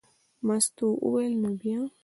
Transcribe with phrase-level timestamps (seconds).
[0.45, 1.79] مستو وویل: نو بیا.